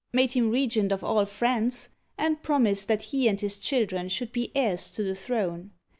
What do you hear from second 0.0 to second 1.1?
made him regent of